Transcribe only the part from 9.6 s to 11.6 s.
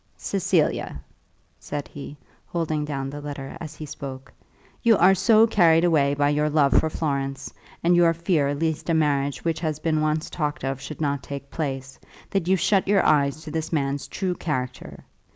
been once talked of should not take